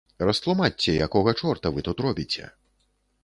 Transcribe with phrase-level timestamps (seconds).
[0.27, 2.49] Растлумачце, якога чорта вы тут робіце.